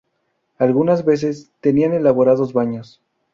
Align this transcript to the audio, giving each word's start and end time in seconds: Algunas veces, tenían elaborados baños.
Algunas 0.57 1.05
veces, 1.05 1.51
tenían 1.59 1.93
elaborados 1.93 2.53
baños. 2.53 3.03